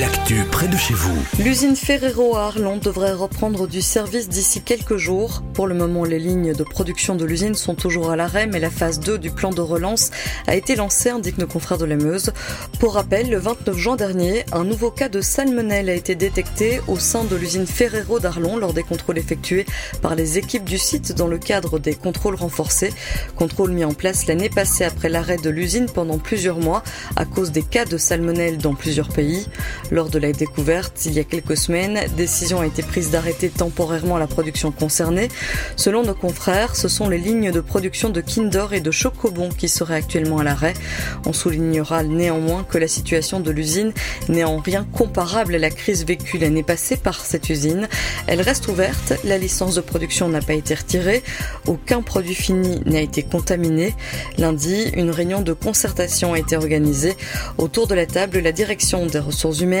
L'actu 0.00 0.44
près 0.50 0.66
de 0.66 0.76
chez 0.76 0.94
vous. 0.94 1.16
L'usine 1.38 1.76
Ferrero 1.76 2.36
à 2.36 2.46
Arlon 2.46 2.78
devrait 2.78 3.12
reprendre 3.12 3.68
du 3.68 3.80
service 3.80 4.28
d'ici 4.28 4.62
quelques 4.62 4.96
jours. 4.96 5.42
Pour 5.52 5.66
le 5.66 5.74
moment, 5.74 6.04
les 6.04 6.18
lignes 6.18 6.52
de 6.52 6.64
production 6.64 7.14
de 7.14 7.24
l'usine 7.24 7.54
sont 7.54 7.74
toujours 7.74 8.10
à 8.10 8.16
l'arrêt, 8.16 8.46
mais 8.46 8.58
la 8.58 8.70
phase 8.70 8.98
2 8.98 9.18
du 9.18 9.30
plan 9.30 9.50
de 9.50 9.60
relance 9.60 10.10
a 10.46 10.56
été 10.56 10.74
lancée, 10.74 11.10
indique 11.10 11.38
nos 11.38 11.46
confrères 11.46 11.78
de 11.78 11.84
la 11.84 11.96
Meuse. 11.96 12.32
Pour 12.80 12.94
rappel, 12.94 13.30
le 13.30 13.38
29 13.38 13.76
juin 13.76 13.96
dernier, 13.96 14.44
un 14.52 14.64
nouveau 14.64 14.90
cas 14.90 15.08
de 15.08 15.20
salmonelle 15.20 15.88
a 15.88 15.94
été 15.94 16.14
détecté 16.14 16.80
au 16.88 16.98
sein 16.98 17.24
de 17.24 17.36
l'usine 17.36 17.66
Ferrero 17.66 18.18
d'Arlon 18.18 18.56
lors 18.56 18.72
des 18.74 18.82
contrôles 18.82 19.18
effectués 19.18 19.66
par 20.02 20.14
les 20.14 20.38
équipes 20.38 20.64
du 20.64 20.78
site 20.78 21.12
dans 21.12 21.28
le 21.28 21.38
cadre 21.38 21.78
des 21.78 21.94
contrôles 21.94 22.34
renforcés. 22.36 22.92
Contrôles 23.36 23.72
mis 23.72 23.84
en 23.84 23.94
place 23.94 24.26
l'année 24.26 24.50
passée 24.50 24.84
après 24.84 25.08
l'arrêt 25.08 25.36
de 25.36 25.50
l'usine 25.50 25.86
pendant 25.86 26.18
plusieurs 26.18 26.58
mois 26.58 26.82
à 27.16 27.24
cause 27.24 27.52
des 27.52 27.62
cas 27.62 27.84
de 27.84 27.96
salmonelle 27.96 28.58
dans 28.58 28.74
plusieurs 28.74 29.08
pays. 29.08 29.46
Lors 29.90 30.08
de 30.08 30.18
la 30.18 30.32
découverte, 30.32 31.04
il 31.04 31.12
y 31.12 31.20
a 31.20 31.24
quelques 31.24 31.56
semaines, 31.56 32.00
décision 32.16 32.60
a 32.60 32.66
été 32.66 32.82
prise 32.82 33.10
d'arrêter 33.10 33.50
temporairement 33.50 34.16
la 34.16 34.26
production 34.26 34.72
concernée. 34.72 35.28
Selon 35.76 36.02
nos 36.02 36.14
confrères, 36.14 36.74
ce 36.74 36.88
sont 36.88 37.08
les 37.08 37.18
lignes 37.18 37.52
de 37.52 37.60
production 37.60 38.08
de 38.08 38.22
Kinder 38.22 38.72
et 38.72 38.80
de 38.80 38.90
Chocobon 38.90 39.50
qui 39.50 39.68
seraient 39.68 39.96
actuellement 39.96 40.38
à 40.38 40.44
l'arrêt. 40.44 40.72
On 41.26 41.34
soulignera 41.34 42.02
néanmoins 42.02 42.64
que 42.64 42.78
la 42.78 42.88
situation 42.88 43.40
de 43.40 43.50
l'usine 43.50 43.92
n'est 44.28 44.44
en 44.44 44.58
rien 44.58 44.86
comparable 44.90 45.54
à 45.54 45.58
la 45.58 45.70
crise 45.70 46.06
vécue 46.06 46.38
l'année 46.38 46.62
passée 46.62 46.96
par 46.96 47.20
cette 47.24 47.50
usine. 47.50 47.86
Elle 48.26 48.40
reste 48.40 48.68
ouverte, 48.68 49.12
la 49.24 49.36
licence 49.36 49.74
de 49.74 49.82
production 49.82 50.28
n'a 50.28 50.40
pas 50.40 50.54
été 50.54 50.74
retirée, 50.74 51.22
aucun 51.66 52.00
produit 52.00 52.34
fini 52.34 52.80
n'a 52.86 53.00
été 53.00 53.22
contaminé. 53.22 53.94
Lundi, 54.38 54.90
une 54.94 55.10
réunion 55.10 55.42
de 55.42 55.52
concertation 55.52 56.32
a 56.32 56.38
été 56.38 56.56
organisée. 56.56 57.16
Autour 57.58 57.86
de 57.86 57.94
la 57.94 58.06
table, 58.06 58.38
la 58.38 58.52
direction 58.52 59.06
des 59.06 59.18
ressources 59.18 59.60
humaines 59.60 59.73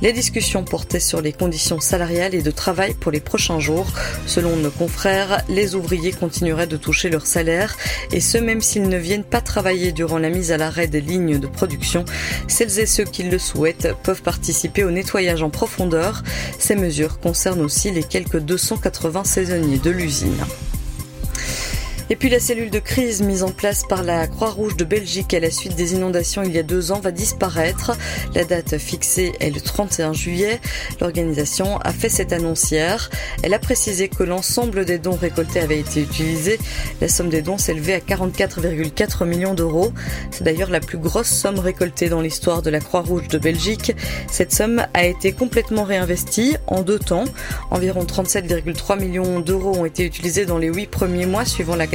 les 0.00 0.12
discussions 0.12 0.64
portaient 0.64 1.00
sur 1.00 1.20
les 1.20 1.32
conditions 1.32 1.80
salariales 1.80 2.34
et 2.34 2.42
de 2.42 2.50
travail 2.50 2.94
pour 2.94 3.10
les 3.10 3.20
prochains 3.20 3.58
jours. 3.58 3.86
Selon 4.26 4.56
nos 4.56 4.70
confrères, 4.70 5.42
les 5.48 5.74
ouvriers 5.74 6.12
continueraient 6.12 6.66
de 6.66 6.76
toucher 6.76 7.10
leur 7.10 7.26
salaire 7.26 7.76
et 8.12 8.20
ce 8.20 8.38
même 8.38 8.60
s'ils 8.60 8.88
ne 8.88 8.96
viennent 8.96 9.24
pas 9.24 9.40
travailler 9.40 9.92
durant 9.92 10.18
la 10.18 10.30
mise 10.30 10.52
à 10.52 10.56
l'arrêt 10.56 10.86
des 10.86 11.00
lignes 11.00 11.38
de 11.38 11.46
production. 11.46 12.04
Celles 12.46 12.78
et 12.78 12.86
ceux 12.86 13.04
qui 13.04 13.24
le 13.24 13.38
souhaitent 13.38 13.88
peuvent 14.02 14.22
participer 14.22 14.84
au 14.84 14.90
nettoyage 14.90 15.42
en 15.42 15.50
profondeur. 15.50 16.22
Ces 16.58 16.76
mesures 16.76 17.18
concernent 17.18 17.62
aussi 17.62 17.90
les 17.90 18.04
quelques 18.04 18.38
280 18.40 19.24
saisonniers 19.24 19.78
de 19.78 19.90
l'usine. 19.90 20.44
Et 22.10 22.16
puis 22.16 22.28
la 22.28 22.40
cellule 22.40 22.70
de 22.70 22.78
crise 22.78 23.22
mise 23.22 23.42
en 23.42 23.50
place 23.50 23.84
par 23.88 24.02
la 24.02 24.26
Croix-Rouge 24.26 24.76
de 24.76 24.84
Belgique 24.84 25.32
à 25.34 25.40
la 25.40 25.50
suite 25.50 25.76
des 25.76 25.94
inondations 25.94 26.42
il 26.42 26.52
y 26.52 26.58
a 26.58 26.62
deux 26.62 26.92
ans 26.92 27.00
va 27.00 27.10
disparaître. 27.10 27.92
La 28.34 28.44
date 28.44 28.78
fixée 28.78 29.32
est 29.40 29.50
le 29.50 29.60
31 29.60 30.12
juillet. 30.12 30.60
L'organisation 31.00 31.78
a 31.78 31.92
fait 31.92 32.08
cette 32.08 32.32
annonce. 32.32 32.54
Elle 33.42 33.54
a 33.54 33.58
précisé 33.58 34.08
que 34.08 34.22
l'ensemble 34.22 34.84
des 34.84 34.98
dons 34.98 35.16
récoltés 35.16 35.60
avait 35.60 35.80
été 35.80 36.00
utilisé. 36.00 36.58
La 37.00 37.08
somme 37.08 37.28
des 37.28 37.42
dons 37.42 37.58
s'élevait 37.58 37.94
à 37.94 37.98
44,4 37.98 39.26
millions 39.26 39.54
d'euros. 39.54 39.92
C'est 40.30 40.44
d'ailleurs 40.44 40.70
la 40.70 40.80
plus 40.80 40.98
grosse 40.98 41.28
somme 41.28 41.58
récoltée 41.58 42.08
dans 42.08 42.20
l'histoire 42.20 42.62
de 42.62 42.70
la 42.70 42.80
Croix-Rouge 42.80 43.28
de 43.28 43.38
Belgique. 43.38 43.92
Cette 44.30 44.52
somme 44.52 44.86
a 44.94 45.04
été 45.04 45.32
complètement 45.32 45.84
réinvestie 45.84 46.56
en 46.66 46.82
deux 46.82 46.98
temps. 46.98 47.24
Environ 47.70 48.04
37,3 48.04 48.98
millions 48.98 49.40
d'euros 49.40 49.76
ont 49.76 49.84
été 49.84 50.04
utilisés 50.04 50.46
dans 50.46 50.58
les 50.58 50.68
huit 50.68 50.86
premiers 50.86 51.26
mois 51.26 51.44
suivant 51.44 51.76
la 51.76 51.86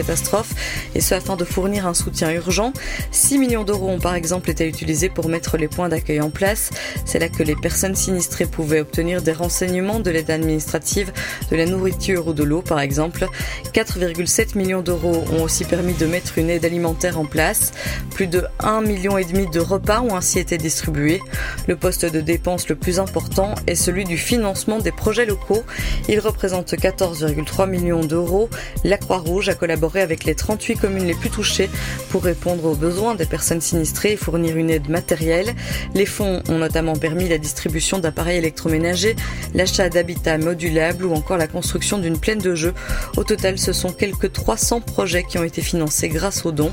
et 0.95 1.01
ce 1.01 1.15
afin 1.15 1.35
de 1.35 1.45
fournir 1.45 1.87
un 1.87 1.93
soutien 1.93 2.31
urgent. 2.31 2.73
6 3.11 3.37
millions 3.37 3.63
d'euros 3.63 3.89
ont 3.89 3.99
par 3.99 4.15
exemple 4.15 4.49
été 4.49 4.67
utilisés 4.67 5.09
pour 5.09 5.29
mettre 5.29 5.57
les 5.57 5.67
points 5.67 5.89
d'accueil 5.89 6.21
en 6.21 6.29
place. 6.29 6.69
C'est 7.05 7.19
là 7.19 7.29
que 7.29 7.43
les 7.43 7.55
personnes 7.55 7.95
sinistrées 7.95 8.45
pouvaient 8.45 8.79
obtenir 8.79 9.21
des 9.21 9.33
renseignements 9.33 9.99
de 9.99 10.11
l'aide 10.11 10.31
administrative, 10.31 11.11
de 11.51 11.55
la 11.55 11.65
nourriture 11.65 12.27
ou 12.27 12.33
de 12.33 12.43
l'eau 12.43 12.61
par 12.61 12.79
exemple. 12.79 13.27
4,7 13.73 14.57
millions 14.57 14.81
d'euros 14.81 15.23
ont 15.33 15.43
aussi 15.43 15.65
permis 15.65 15.93
de 15.93 16.05
mettre 16.05 16.37
une 16.37 16.49
aide 16.49 16.65
alimentaire 16.65 17.19
en 17.19 17.25
place. 17.25 17.71
Plus 18.11 18.27
de 18.27 18.43
1,5 18.59 18.83
million 18.83 19.49
de 19.49 19.59
repas 19.59 20.01
ont 20.01 20.15
ainsi 20.15 20.39
été 20.39 20.57
distribués. 20.57 21.21
Le 21.67 21.75
poste 21.75 22.05
de 22.05 22.21
dépense 22.21 22.67
le 22.69 22.75
plus 22.75 22.99
important 22.99 23.55
est 23.67 23.75
celui 23.75 24.05
du 24.05 24.17
financement 24.17 24.79
des 24.79 24.91
projets 24.91 25.25
locaux. 25.25 25.63
Il 26.07 26.19
représente 26.19 26.73
14,3 26.73 27.69
millions 27.69 28.03
d'euros. 28.03 28.49
La 28.83 28.97
Croix-Rouge 28.97 29.49
a 29.49 29.55
collaboré 29.55 29.88
avec 29.97 30.23
les 30.23 30.35
38 30.35 30.75
communes 30.75 31.05
les 31.05 31.15
plus 31.15 31.29
touchées 31.29 31.69
pour 32.09 32.23
répondre 32.23 32.65
aux 32.65 32.75
besoins 32.75 33.15
des 33.15 33.25
personnes 33.25 33.61
sinistrées 33.61 34.13
et 34.13 34.17
fournir 34.17 34.55
une 34.57 34.69
aide 34.69 34.89
matérielle. 34.89 35.55
Les 35.95 36.05
fonds 36.05 36.41
ont 36.49 36.57
notamment 36.57 36.95
permis 36.95 37.27
la 37.27 37.37
distribution 37.37 37.99
d'appareils 37.99 38.37
électroménagers, 38.37 39.15
l'achat 39.53 39.89
d'habitats 39.89 40.37
modulables 40.37 41.05
ou 41.05 41.13
encore 41.13 41.37
la 41.37 41.47
construction 41.47 41.97
d'une 41.97 42.19
plaine 42.19 42.39
de 42.39 42.55
jeux. 42.55 42.73
Au 43.17 43.23
total, 43.23 43.57
ce 43.57 43.73
sont 43.73 43.91
quelques 43.91 44.31
300 44.31 44.81
projets 44.81 45.23
qui 45.23 45.37
ont 45.37 45.43
été 45.43 45.61
financés 45.61 46.09
grâce 46.09 46.45
aux 46.45 46.51
dons. 46.51 46.71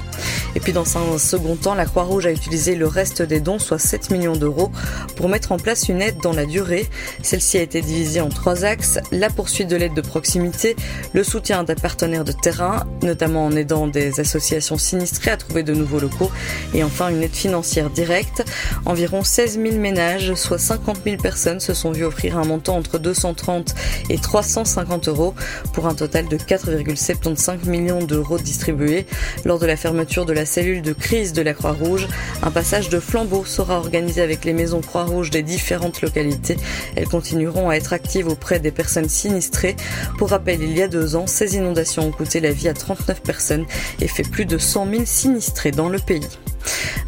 Et 0.54 0.60
puis 0.60 0.72
dans 0.72 0.97
un 0.97 1.19
second 1.19 1.56
temps, 1.56 1.75
la 1.75 1.87
Croix-Rouge 1.87 2.27
a 2.27 2.33
utilisé 2.33 2.75
le 2.75 2.87
reste 2.87 3.22
des 3.22 3.41
dons, 3.41 3.59
soit 3.59 3.78
7 3.78 4.10
millions 4.10 4.37
d'euros, 4.37 4.71
pour 5.16 5.28
mettre 5.28 5.53
en 5.53 5.59
place 5.59 5.88
une 5.88 6.03
aide 6.03 6.19
dans 6.22 6.33
la 6.33 6.47
durée. 6.47 6.87
Celle-ci 7.22 7.59
a 7.59 7.62
été 7.62 7.81
divisée 7.81 8.21
en 8.21 8.28
trois 8.28 8.65
axes. 8.65 8.98
La 9.12 9.31
poursuite 9.31 9.69
de 9.69 9.77
l'aide 9.77 9.94
de 9.94 10.00
proximité, 10.00 10.77
le 11.12 11.22
soutien 11.22 11.65
des 11.65 11.75
partenaires 11.75 12.25
de 12.25 12.33
terrain, 12.33 12.87
notamment 13.06 13.46
en 13.46 13.56
aidant 13.56 13.86
des 13.86 14.20
associations 14.20 14.78
sinistrées 14.78 15.30
à 15.30 15.36
trouver 15.36 15.62
de 15.62 15.72
nouveaux 15.72 16.00
locaux. 16.00 16.30
Et 16.74 16.84
enfin, 16.84 17.08
une 17.08 17.22
aide 17.22 17.34
financière 17.34 17.90
directe. 17.90 18.44
Environ 18.84 19.22
16 19.22 19.58
000 19.62 19.76
ménages, 19.76 20.34
soit 20.34 20.58
50 20.58 20.98
000 21.04 21.16
personnes, 21.16 21.60
se 21.60 21.72
sont 21.72 21.92
vus 21.92 22.04
offrir 22.04 22.38
un 22.38 22.44
montant 22.44 22.76
entre 22.76 22.98
230 22.98 23.74
et 24.10 24.18
350 24.18 25.08
euros 25.08 25.34
pour 25.72 25.86
un 25.86 25.94
total 25.94 26.28
de 26.28 26.36
4,75 26.36 27.66
millions 27.68 28.02
d'euros 28.02 28.38
distribués. 28.38 29.06
Lors 29.44 29.58
de 29.58 29.66
la 29.66 29.76
fermeture 29.76 30.26
de 30.26 30.32
la 30.32 30.44
cellule 30.44 30.82
de 30.82 30.92
crise 30.92 31.32
de 31.32 31.42
la 31.42 31.54
Croix-Rouge, 31.54 32.08
un 32.42 32.50
passage 32.50 32.88
de 32.88 33.00
flambeau 33.00 33.44
sera 33.44 33.78
organisé 33.78 34.20
avec 34.22 34.44
les 34.44 34.52
maisons 34.52 34.80
Croix-Rouge 34.80 35.30
des 35.30 35.42
différentes 35.42 36.02
localités. 36.02 36.56
Elles 36.96 37.08
continueront 37.08 37.70
à 37.70 37.74
être 37.74 37.92
actives 37.92 38.28
auprès 38.28 38.60
des 38.60 38.70
personnes 38.70 39.08
sinistrées. 39.08 39.76
Pour 40.18 40.30
rappel, 40.30 40.62
il 40.62 40.76
y 40.76 40.82
a 40.82 40.88
deux 40.88 41.16
ans, 41.16 41.26
ces 41.26 41.56
inondations 41.56 42.08
ont 42.08 42.12
coûté 42.12 42.40
la 42.40 42.52
vie 42.52 42.68
à 42.68 42.74
30 42.74 42.95
39 42.96 43.22
personnes 43.22 43.66
et 44.00 44.08
fait 44.08 44.22
plus 44.22 44.46
de 44.46 44.58
100 44.58 44.90
000 44.90 45.02
sinistrés 45.04 45.70
dans 45.70 45.88
le 45.88 45.98
pays. 45.98 46.26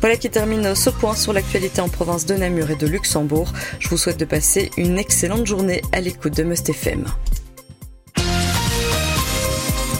Voilà 0.00 0.16
qui 0.16 0.30
termine 0.30 0.74
ce 0.74 0.90
point 0.90 1.14
sur 1.14 1.32
l'actualité 1.32 1.80
en 1.80 1.88
province 1.88 2.26
de 2.26 2.34
Namur 2.34 2.70
et 2.70 2.76
de 2.76 2.86
Luxembourg. 2.86 3.52
Je 3.80 3.88
vous 3.88 3.96
souhaite 3.96 4.18
de 4.18 4.24
passer 4.24 4.70
une 4.76 4.98
excellente 4.98 5.46
journée 5.46 5.82
à 5.92 6.00
l'écoute 6.00 6.36
de 6.36 6.44
Must 6.44 6.68
FM. 6.68 7.04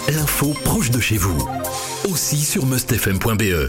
L'info 0.08 0.54
proche 0.64 0.90
de 0.90 1.00
chez 1.00 1.16
vous, 1.16 1.36
aussi 2.08 2.38
sur 2.38 2.64
mustfm.be. 2.64 3.66